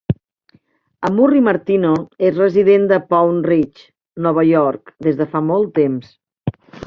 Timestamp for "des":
5.09-5.21